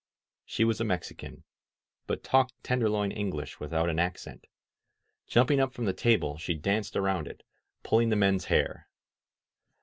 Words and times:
She 0.45 0.63
was 0.63 0.81
a 0.81 0.83
Mexican, 0.83 1.43
but 2.07 2.23
talked 2.23 2.53
Tenderloin 2.63 3.11
English 3.11 3.59
without 3.59 3.87
an 3.87 3.99
accent. 3.99 4.47
Jumping 5.27 5.59
upi 5.59 5.73
from 5.73 5.85
the 5.85 5.93
table, 5.93 6.39
she 6.39 6.55
danced 6.55 6.95
around 6.95 7.27
it, 7.27 7.43
pulling 7.83 8.09
the 8.09 8.15
men's 8.15 8.45
hair. 8.45 8.87